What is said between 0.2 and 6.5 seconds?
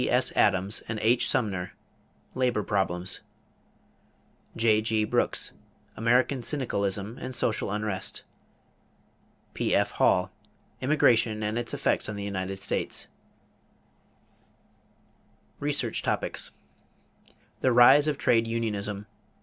Adams and H. Sumner, Labor Problems. J.G. Brooks, American